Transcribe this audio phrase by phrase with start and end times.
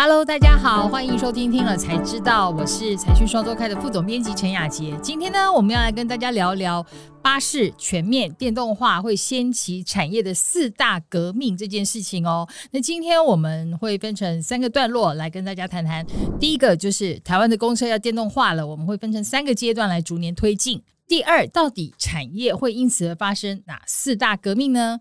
[0.00, 4.96] Hello，大家好，欢迎收听听了才知道，我是财讯双周刊的副总编辑陈雅杰。
[5.02, 6.86] 今天呢，我们要来跟大家聊聊
[7.20, 12.48] 巴士全面电动化会掀起产业的四大革命这件事情哦。
[12.70, 16.06] 那今天我们会分成三个段落来跟大家谈谈。
[16.38, 20.80] 第一个就是台湾的公车要电动化了，我们会分成三个阶段来逐年推进。
[21.08, 25.00] 第二，到底产业会因此而发生哪四大革命呢？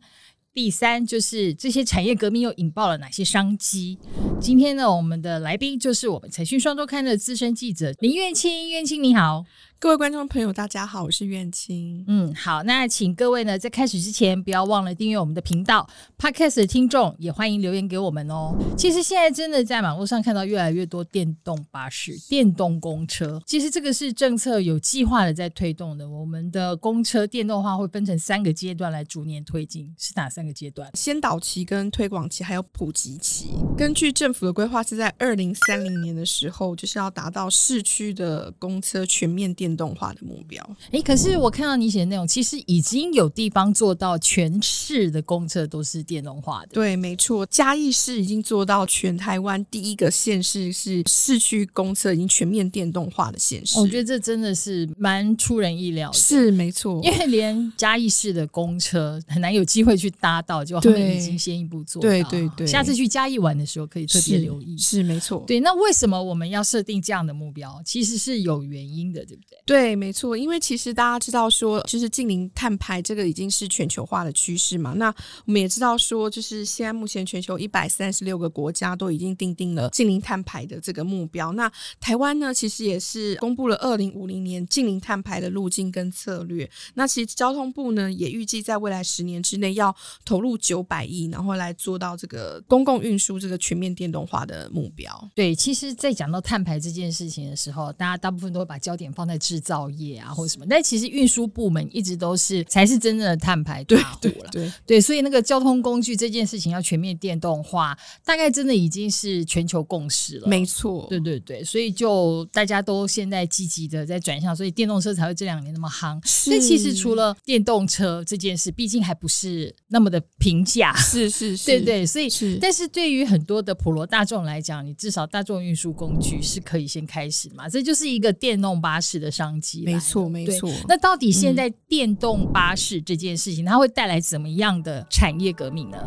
[0.55, 3.99] 第三就是这些产业革命又引爆了哪些商机？
[4.39, 9.45] 今天呢，我们的来宾就是我们财讯双周刊的资深记者林苑清，苑清你好。
[9.79, 12.03] 各位观众朋友，大家好，我是苑青。
[12.07, 15.87] 嗯，好，那请各位呢，在开始之前，不要忘了订阅我们的频道。
[16.17, 18.55] Podcast 的听众也欢迎留言给我们哦。
[18.75, 23.39] 其实现在真的在网络上看到越来越多电动巴士、电动公车。
[23.45, 26.09] 其实这个是政策有计划的在推动的。
[26.09, 30.89] 我们的公车电动化会分成三个阶段来逐年推进，是哪三个阶段？
[30.95, 33.51] 先导期、跟推广期，还有普及期。
[33.77, 39.77] 根据政府的规划，是在二零三零年的时候，就是要达到市区的公车全面电。
[39.77, 46.69] 动化的目标，哎，可是我看到你写的内容，其实已经有地方做到全市的公车都是电动化的。
[46.71, 53.79] 对，没错，嘉义市已经做到全台湾第一个县市是市区公车已经全面电动化的县市。
[53.79, 56.17] 我觉得这真的是蛮出人意料的。
[56.17, 62.01] 是没错，因为连嘉义市的公车很难有机会去搭到，就他们已经先一步做。
[62.01, 64.77] 对对对，下次去嘉义玩的时候可以特别留意。
[64.77, 65.59] 是没错，对。
[65.59, 67.81] 那为什么我们要设定这样的目标？
[67.85, 69.57] 其实是有原因的，对不对？
[69.65, 74.93] 对，没错，因为其实大家知道说，就是近零碳排这个已经是全球化的趋势嘛。
[74.93, 75.13] 那
[75.45, 81.51] 我们也知道说，就是现在目前全球一百三十六个国家都已经定定了近零碳排的这个目标。
[81.53, 86.69] 那台湾呢，其实也是公布了二零五零年近零碳排的路径跟策略。
[86.93, 95.29] 那其实交通部呢，也预计在未来十年之内要投入九百亿，然后来做到这个公共运输这个全面电动化的目标。
[95.35, 104.49] 对，其实，在讲到碳排这件事情的时候，大家大部分都会把焦点放在制造业啊，或者什么，但其实运输部门一直都是才是真正的碳排大户了。
[104.49, 110.47] 对对，所以那个交通工具这件事情要全面电动化，大概真的已经是全球共识了。
[110.47, 116.17] 没错，对对对，所以就大家都现在积极的在转向，所以电动车才会这两年那么夯。
[116.49, 120.93] 但其实除了电动车这件事，毕竟还不是那么的平价。
[120.95, 129.81] 是是是， 对对，所以是，但是对于很多的普罗大众来讲，你至少大众运输工具是可以先开始嘛，这就是一个电动巴士的商机。
[129.83, 130.71] 没错，没错。
[130.87, 135.97] 那到底现在电动巴士这件事情，它会带来怎么样的产业革命呢？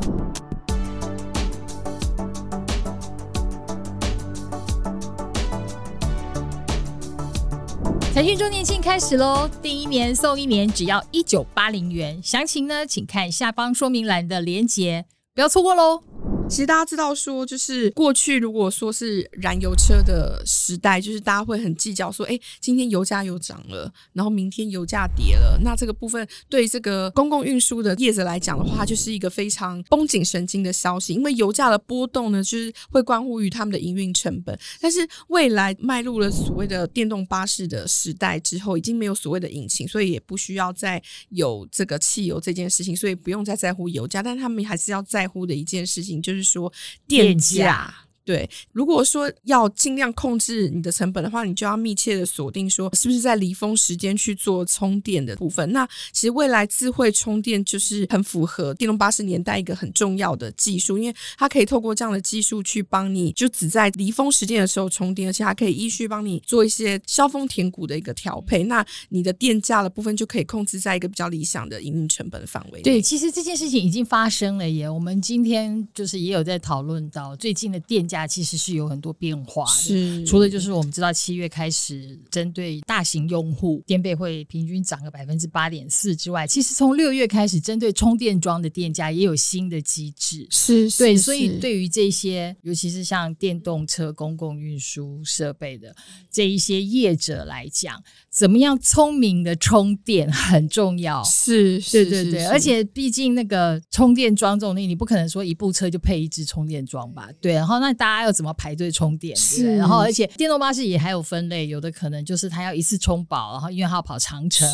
[8.14, 9.50] 财讯周年庆开始喽！
[9.60, 12.20] 第一年送一年，只要一九八零元。
[12.22, 16.02] 详情呢，请看下方说明栏的连结，不要错过喽！
[16.50, 34.58] 其实大家知道说，就是过去如果说是燃油车的时代，就是大家会很计较说，哎，今天油价又涨了，然后明天油价跌了，那这个部分对这个公共运输的业者来讲的话，就是一个非常绷紧神经的消息，因为油价的波动呢，就是会关乎于他们的营运成本。
[34.80, 46.39] 但是未来迈入了所谓的电动巴士的时代之后，已经没有所谓的引擎，所以也不需要再有这个汽油这件事情，所以不用再在乎油价，但他们还是要在乎的一件事情就是。
[46.42, 46.72] 是说
[47.06, 47.94] 电价。
[48.24, 55.72] 对，如果说要尽量控制你的成本的话，你就要密切的锁定说是不是在离峰时间去做充电的部分。
[55.72, 68.62] 那其实未来智慧充电就是很符合电动巴士年代一个很重要的技术，因为它可以透过这样的技术去帮你，就只在离峰时间的时候充电，而且它可以依序帮你做一些消峰填谷的一个调配。
[68.64, 72.82] 那你的电价的部分就可以控制在一个比较理想的营运成本范围。
[72.82, 74.88] 对，其实这件事情已经发生了耶。
[74.88, 78.26] 我们今天就是也有在讨论到最近的电价。
[78.30, 95.94] 其实是有很多变化的，除了就是我们知道七月开始针对大型用户电费会平均涨个百分之八点四之外，其实从六月开始针对充电桩的电价也有新的机制，是对，所以对于这些尤其是像电动车公共运输设备的
[96.30, 107.28] 这一些业者来讲，怎么样聪明的充电很重要，是，对对对，而且毕竟那个充电桩这种东西，你不可能说一部车就配一支充电桩吧？
[107.40, 109.36] 对，然后那大家要怎么排队充电？
[109.58, 114.66] 对，然后而且电动巴士也还有分类，有的可能就是它要一次充饱，然后因为它要跑长城，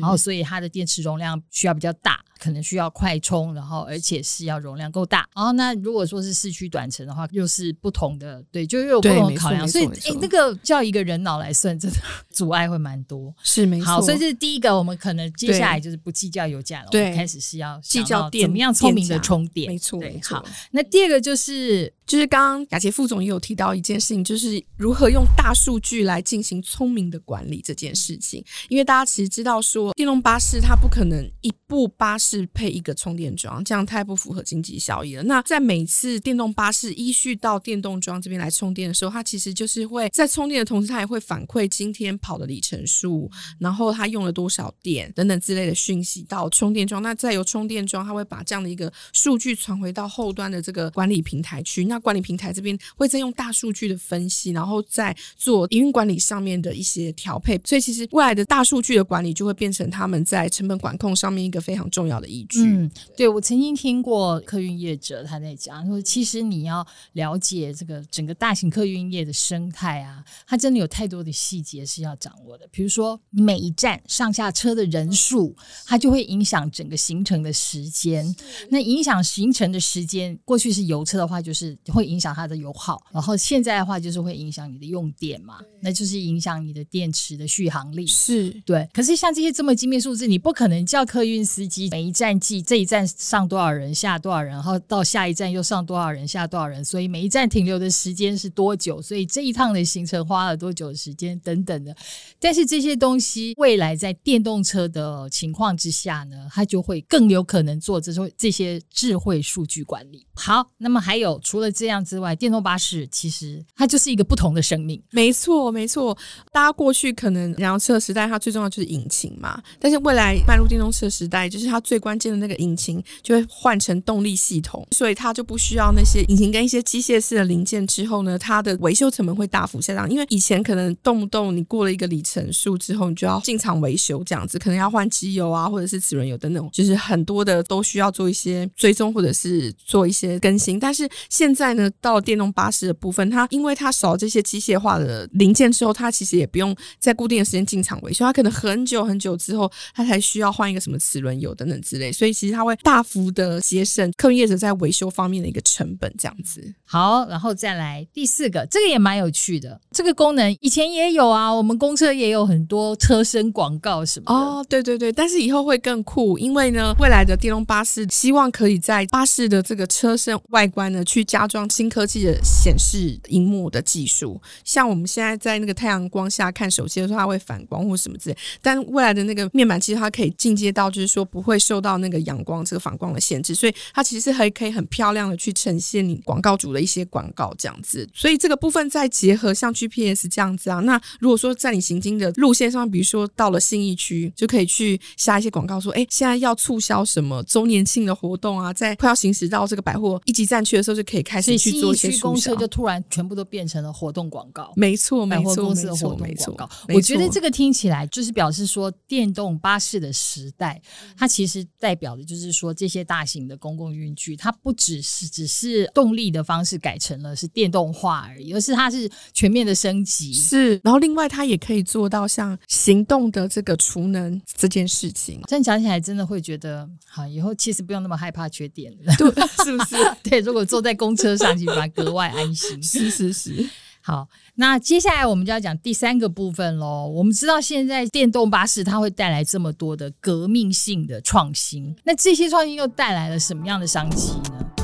[0.00, 2.18] 然后所以它的电池容量需要比较大。
[2.40, 5.28] 可能需要快充，然后而且是要容量够大。
[5.34, 9.68] 然后那如果说是市区短程的话，又是不同的，对，就又有不同的考量。
[9.68, 9.88] 所以，
[10.20, 11.98] 那个叫一个人脑来算，真的
[12.32, 13.32] 阻碍会蛮多。
[13.42, 13.86] 是没错。
[13.86, 28.44] 好，所以这是第一个，我们可能接下来就是不计较油价了，我对们开始是要计较电怎么样聪明的充电，没错对没错好，那第二个就是就是刚刚雅杰副总也有提到一件事情，就是如何用大数据来进行聪明的管理这件事情。
[28.68, 35.22] 因为大家其实知道说，电动巴士它不可能一部巴士是配一个充电桩，这样太不符合经济效益了。
[35.24, 43.28] 那在每次电动巴士依序到电动桩这边来充电的时候，它其实就是会在充电的同时，它也会反馈今天跑的里程数，
[43.58, 47.02] 然后它用了多少电等等之类的讯息到充电桩。
[47.02, 51.84] 那再由充电桩，它会把这样的一个数据传回到后端的这个管理平台去。
[51.86, 57.60] 那管理平台这边会再用大数据的分析，然后再做营运管理上面的一些调配。
[57.64, 62.62] 所以其实未来的大数据的管理就会变成他们在成本管控上面一个非常重要的依据。
[62.62, 72.68] 嗯，对我曾经听过客运业者他在讲说，其实你要了解这个整个大型客运业的生态啊，它真的有太多的细节是要掌握的。
[72.70, 75.54] 比如说，你每一站上下车的人数，
[75.86, 78.34] 它就会影响整个行程的时间。
[78.68, 88.06] 那影响行程的时间，过去是油车的话，就是会影响它的油耗；然后现在的话，就是会影响你的用电嘛，那就是影响你的电池的续航力。
[88.06, 101.96] 是对，可是像这些这么精密数字，你不可能叫客运司机每一站记这一站上多少人，下多少人，然后到下一站又上多少人，下多少人，所以每一站停留的时间是多久，所以这一趟的行程花了多久的时间等等的。
[102.40, 110.26] 但是这些东西未来在电动车的情况之下呢，它就会更有可能做这种这些智慧数据管理。
[110.34, 115.00] 好，那么还有除了这样之外，电动巴士其实它就是一个不同的生命。
[115.12, 116.18] 没错，没错。
[116.50, 130.10] 大家过去可能燃油车时代，它最重要就是引擎嘛，但是未来迈入电动车时代，就是它最关键的那个引擎就会换成动力系统，所以它就不需要那些引擎跟一些机械式的零件之后呢，它的维修成本会大幅下降。
[130.10, 140.80] 因为以前可能动不动你过了一个里程数之后，你就要进厂维修这样子，可能要换机油啊，或者是齿轮油等等，就是很多的都需要做一些追踪或者是做一些更新。
[140.80, 156.74] 但是现在呢，到了电动巴士的部分，它因为它少这些机械化的零件之后，它其实也不用在固定的时间进厂维修，它可能很久很久之后，它才需要换一个什么齿轮油等等之类，所以其实它会大幅的节省客运业者在维修方面的一个成本，这样子。
[156.84, 159.80] 好，然后再来第四个，这个也蛮有趣的。
[159.92, 164.34] 这个功能以前也有啊，我们公车也有很多车身广告什么的。
[164.34, 174.40] 哦，对对对，但是以后会更酷，因为呢，未来的电动巴士希望可以在巴士的这个车身外观呢，去加装新科技的显示荧幕的技术。
[174.64, 188.08] 像我们现在在那个太阳光下看手机的时候，它会反光或什么之类，但未来的那个面板其实它可以进阶到，就是说不会受到那个阳光这个反光的限制，所以它其实还可以很漂亮的去呈现你广告主的一些广告这样子。
[188.12, 202.22] 所以这个部分再结合像 GPS 这样子啊，那如果说在你行经的路线上，比如说到了信义区，就可以去下一些广告说，哎，现在要促销什么周年庆的活动啊，在快要行驶到这个百货一级站区的时候，就可以开始去做一些促销。
[202.22, 204.72] 公车就突然全部都变成了活动广告。
[204.74, 206.94] 没错，没错，公司的活没错，动没错广告，。
[206.94, 210.80] 我觉得这个听起来就是表示说，电动巴士的时代，
[211.16, 220.32] 它其实代表的就是说，这些大型的公共运具，它不只是只是动力的方式改成了是电动化而已，而是它是全面的升级。
[220.32, 229.14] 是，然后另外它也可以做到像行动的这个储能这件事情，这样讲起来，真的会觉得，好，以后其实不用那么害怕缺电了。
[229.16, 229.28] 对，
[229.64, 229.96] 是不是？
[230.22, 232.82] 对，如果坐在公车上，起码格外安心。
[232.82, 233.68] 是是是，
[234.02, 237.06] 好，那接下来我们就要讲第三个部分喽。
[237.06, 244.79] 我们知道现在电动巴士它会带来这么多的革命性的创新，那这些创新又带来了什么样的商机呢？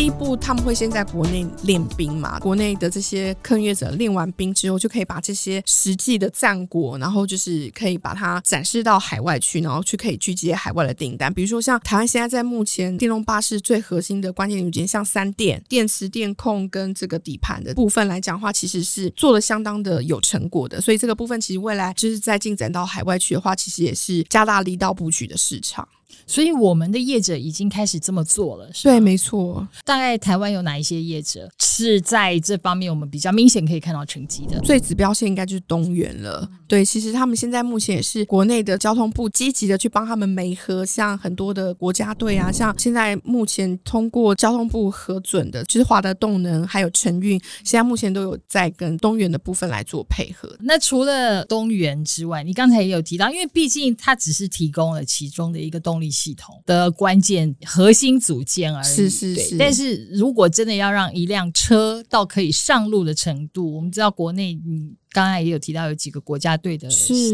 [0.00, 11.30] 第一步，他们会先在国内练兵嘛，国内的这些客运业者练完兵之后，就可以把这些实际的战果，然后就是可以把它展示到海外去，然后去可以去接海外的订单。
[11.30, 20.80] 比如说像台湾现在在目前电动巴士最核心的关键零件，像三电、电池、电控跟这个底盘的部分来讲的话，其实是做的相当的有成果的。
[20.80, 25.86] 所以这个部分其实未来就是在进展到海外去的话，其实也是加大力道布局的市场。
[26.26, 28.70] 所以我们的业者已经开始这么做了。
[28.82, 29.66] 对，没错。
[29.84, 34.60] 大概台湾有哪一些业者是在这方面我们比较明显可以看到成绩的？
[34.60, 36.48] 最指标性应该就是东元了。
[36.66, 50.56] 对，其实他们现在目前也是国内的交通部积极的去帮他们媒合，像很多的国家队啊，像现在目前通过交通部核准的，就是华德动能还有晨运，现在目前都有在跟东元的部分来做配合。
[50.60, 58.86] 那除了东元之外，你刚才也有提到，因为毕竟它只是提供了其中的一个动力系统的关键核心组件而已。
[58.86, 59.58] 是是是。
[59.58, 64.96] 但是如果真的要让一辆车到可以上路的程度，我们知道国内嗯。
[65.12, 66.88] 刚才也有提到有几个国家队的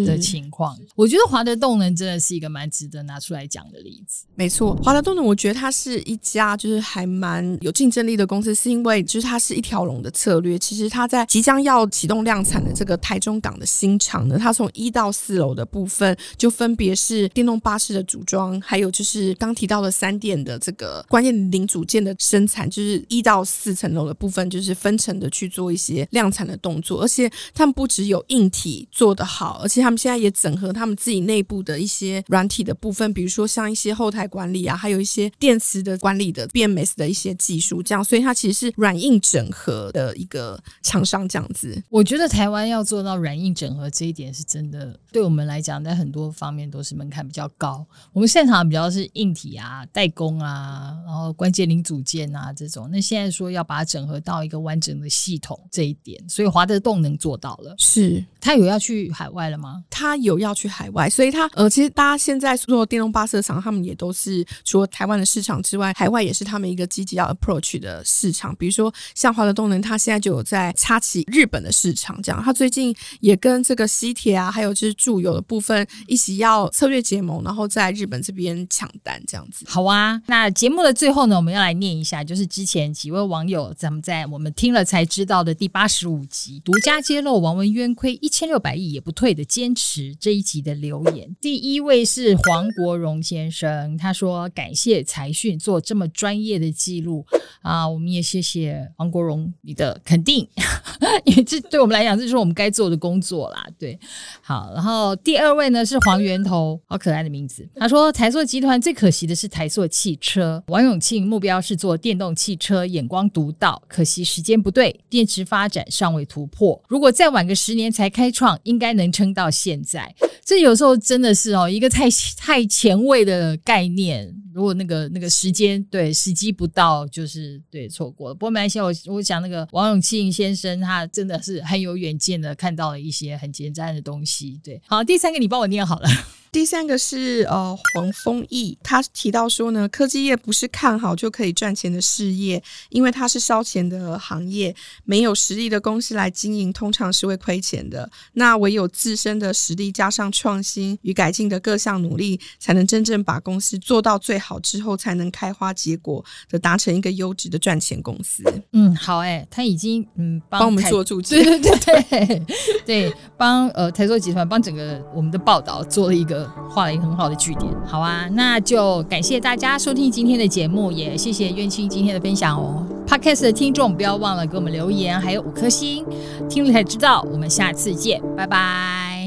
[0.06, 4.24] 的情况，我觉得华德动能真的是一个蛮值得拿出来讲的例子。
[4.34, 10.58] 没错，华德动能我觉得它是一家就是还蛮有竞争力的公司，是因为就是它是一条龙的策略。
[10.58, 27.65] 其实它在即将要启动量产的这个台中港的新厂呢，它从一到四楼的部分就分别是电动巴士的组装，还有就是刚提到的三电的这个关键零组件的生产，就是一到四层楼的部分就是分层的去做一些量产的动作，而且它。
[27.72, 41.82] 不只有硬体做得好，而且他们现在也整合他们自己内部的一些软体的部分，比如说像一些后台管理啊，还有一些电池的管理的 BMS 的一些技术，这样，所以它其实是软硬整合的一个厂商这样子。
[41.88, 47.86] 我觉得台湾要做到软硬整合这一点，是真的对我们来讲，在很多方面都是门槛比较高。
[48.12, 52.88] 我们现场比较是硬体啊、代工啊，然后关键零组件啊这种。
[52.90, 57.55] 那现在说要把它整合到一个完整的系统，这一点，所以华德动能做到。
[57.78, 59.82] 是他有要去海外了吗？
[59.90, 68.54] 他有要去海外，所以他呃，其实大家现在做电动巴士的厂，他们也都是除了台湾的市场之外，海外也是他们一个积极要 approach 的市场。
[68.56, 72.42] 比如说像华德动能，他现在就有在插起日本的市场，这样。
[72.42, 79.64] 他最近也跟这个西铁啊，还有就是住友的部分一起要策略结盟，然后在日本这边抢单这样子。
[79.68, 87.56] 好啊，那节目的最后呢，我们要来念一下，就是之前几位网友咱们在我们听了才知道的第八十五集独家揭露王。
[87.56, 97.24] 文渊亏一千六百亿也不退的坚持这一集的留言，第一位是黄国荣先生，他说感谢财讯做这么专业的记录
[97.62, 100.46] 啊，我们也谢谢黄国荣你的肯定，
[101.24, 103.66] 因为这对我们来讲这是我们该做的工作啦。
[103.78, 103.98] 对，
[104.42, 117.35] 好，然后第二位呢是黄源头，好可爱的名字，他说台塑集团最可惜的是台塑汽车，王永庆目标是做电动汽车，眼光独到，可惜时间不对，电池发展尚未突破，如果再。
[117.36, 120.14] 晚个十年才开创，应该能撑到现在。
[120.42, 124.34] 这有时候真的是哦，一个太太前卫的概念。
[124.54, 128.34] 如果那个那个时间对时机不到，就是对错过了。
[128.34, 134.58] 不过没关系，我我想那个王永庆先生，他真的是很有远见的，看到了一些很前瞻的东西。
[134.64, 136.08] 对，好，第三个你帮我念好了。
[136.56, 148.10] 第三个是呃黄丰毅，他提到说呢，科技业不是看好就可以赚钱的事业，因为它是烧钱的行业，没有实力的公司来经营，通常是会亏钱的。
[148.32, 158.42] 那唯有自身的实力加上创新与改进的各项努力，才能真正把公司做到最好之后，才能开花结果的达成一个优质的赚钱公司。
[158.72, 162.42] 嗯，好哎，他已经嗯帮我们做注 解，对对对对
[162.86, 166.46] 对，帮呃台塑集团帮整个我们的报道做了一个。
[166.68, 172.84] 画了一个很好的句点，好啊，那就感谢大家收听今天的节目，也谢谢苑青今天的分享哦。
[173.06, 176.04] Podcast 的听众不要忘了给我们留言，还有五颗星，
[176.50, 177.24] 听了才知道。
[177.32, 179.25] 我们下次见，拜拜。